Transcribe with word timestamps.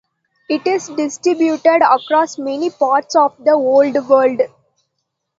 It 0.49 0.65
is 0.65 0.87
distributed 0.87 1.83
across 1.87 2.39
many 2.39 2.71
parts 2.71 3.15
of 3.15 3.35
the 3.37 3.51
Old 3.51 3.93
World. 4.09 4.41